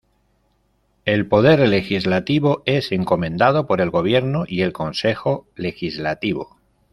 [1.05, 6.57] El poder legislativo es encomendado por el gobierno y el Consejo Legislativo.